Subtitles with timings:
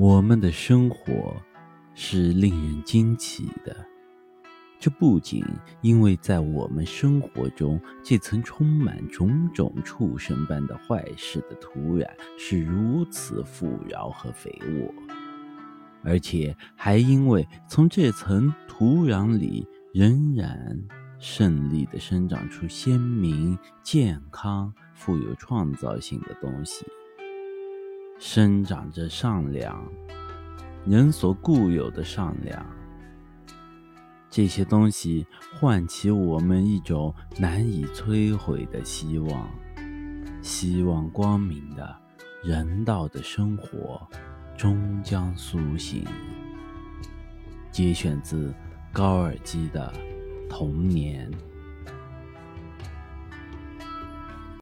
[0.00, 1.36] 我们的生活
[1.92, 3.76] 是令人惊奇的。
[4.78, 5.44] 这不仅
[5.82, 12.08] 因为在我们生活中这层充满种种畜生般的坏事的土壤
[12.38, 14.90] 是如此富饶和肥沃，
[16.02, 20.82] 而且还因为从这层土壤里仍然
[21.18, 26.86] 胜利地生长出鲜明、健康、富有创造性的东西，
[28.20, 29.82] 生长着善良，
[30.84, 32.64] 人所固有的善良。
[34.28, 35.26] 这些东西
[35.58, 39.48] 唤起我们一种难以摧毁的希望，
[40.42, 41.96] 希望光明的
[42.44, 44.06] 人道的生活
[44.54, 46.04] 终将苏醒。
[47.72, 48.54] 节选自
[48.92, 49.90] 高尔基的
[50.50, 51.28] 《童年》。